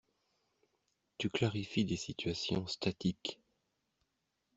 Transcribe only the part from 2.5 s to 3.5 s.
statiques.